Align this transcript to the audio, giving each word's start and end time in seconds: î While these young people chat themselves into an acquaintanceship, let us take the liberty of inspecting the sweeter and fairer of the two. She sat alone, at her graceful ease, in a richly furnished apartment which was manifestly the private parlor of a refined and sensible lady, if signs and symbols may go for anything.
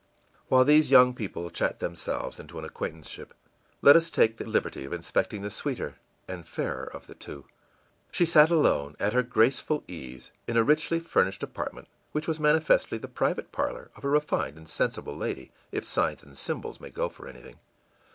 î 0.01 0.37
While 0.47 0.65
these 0.65 0.89
young 0.89 1.13
people 1.13 1.51
chat 1.51 1.77
themselves 1.77 2.39
into 2.39 2.57
an 2.57 2.65
acquaintanceship, 2.65 3.35
let 3.83 3.95
us 3.95 4.09
take 4.09 4.37
the 4.37 4.45
liberty 4.49 4.83
of 4.83 4.93
inspecting 4.93 5.43
the 5.43 5.51
sweeter 5.51 5.93
and 6.27 6.47
fairer 6.47 6.85
of 6.85 7.05
the 7.05 7.13
two. 7.13 7.45
She 8.11 8.25
sat 8.25 8.49
alone, 8.49 8.95
at 8.99 9.13
her 9.13 9.21
graceful 9.21 9.83
ease, 9.87 10.31
in 10.47 10.57
a 10.57 10.63
richly 10.63 10.99
furnished 10.99 11.43
apartment 11.43 11.87
which 12.13 12.27
was 12.27 12.39
manifestly 12.39 12.97
the 12.97 13.07
private 13.07 13.51
parlor 13.51 13.91
of 13.95 14.03
a 14.03 14.09
refined 14.09 14.57
and 14.57 14.67
sensible 14.67 15.15
lady, 15.15 15.51
if 15.71 15.85
signs 15.85 16.23
and 16.23 16.35
symbols 16.35 16.79
may 16.79 16.89
go 16.89 17.07
for 17.07 17.27
anything. 17.27 17.59